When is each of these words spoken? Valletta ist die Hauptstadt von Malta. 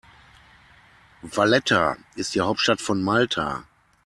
Valletta 1.21 1.95
ist 2.15 2.33
die 2.33 2.41
Hauptstadt 2.41 2.81
von 2.81 3.03
Malta. 3.03 3.65